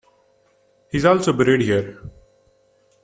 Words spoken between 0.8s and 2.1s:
He is also buried here.